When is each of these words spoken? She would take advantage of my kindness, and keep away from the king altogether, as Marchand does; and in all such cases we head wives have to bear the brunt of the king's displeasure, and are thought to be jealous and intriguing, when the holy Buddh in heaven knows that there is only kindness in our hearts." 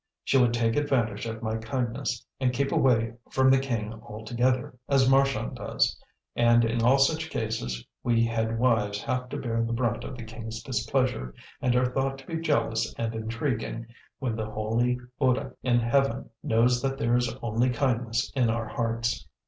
She 0.23 0.39
would 0.39 0.51
take 0.55 0.75
advantage 0.75 1.27
of 1.27 1.43
my 1.43 1.57
kindness, 1.57 2.25
and 2.39 2.51
keep 2.51 2.71
away 2.71 3.13
from 3.29 3.51
the 3.51 3.59
king 3.59 3.93
altogether, 4.01 4.73
as 4.89 5.07
Marchand 5.07 5.57
does; 5.57 5.95
and 6.35 6.65
in 6.65 6.81
all 6.81 6.97
such 6.97 7.29
cases 7.29 7.85
we 8.03 8.25
head 8.25 8.57
wives 8.57 9.03
have 9.03 9.29
to 9.29 9.37
bear 9.37 9.63
the 9.63 9.73
brunt 9.73 10.03
of 10.03 10.17
the 10.17 10.23
king's 10.23 10.63
displeasure, 10.63 11.35
and 11.61 11.75
are 11.75 11.93
thought 11.93 12.17
to 12.17 12.25
be 12.25 12.37
jealous 12.41 12.91
and 12.97 13.13
intriguing, 13.13 13.85
when 14.17 14.35
the 14.35 14.49
holy 14.49 14.97
Buddh 15.19 15.53
in 15.61 15.79
heaven 15.79 16.31
knows 16.41 16.81
that 16.81 16.97
there 16.97 17.15
is 17.15 17.31
only 17.43 17.69
kindness 17.69 18.31
in 18.35 18.49
our 18.49 18.67
hearts." 18.69 19.27